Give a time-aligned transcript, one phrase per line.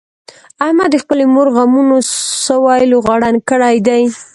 [0.65, 1.97] احمد د خپلې مور غمونو
[2.45, 4.03] سوی لوغړن کړی دی.